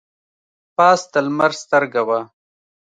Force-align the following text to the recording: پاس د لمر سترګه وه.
پاس 0.75 1.01
د 1.11 1.13
لمر 1.25 1.51
سترګه 1.63 2.01
وه. 2.07 2.19